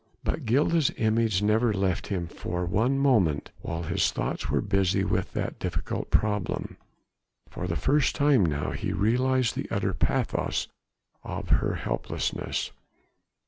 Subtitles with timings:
[0.23, 5.33] But Gilda's image never left him for one moment while his thoughts were busy with
[5.33, 6.75] that difficult problem.
[7.51, 10.67] For the first time now he realized the utter pathos
[11.23, 12.71] of her helplessness.